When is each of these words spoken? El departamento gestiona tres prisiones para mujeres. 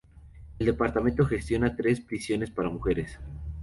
El 0.57 0.65
departamento 0.65 1.27
gestiona 1.27 1.75
tres 1.75 2.01
prisiones 2.01 2.49
para 2.49 2.71
mujeres. 2.71 3.19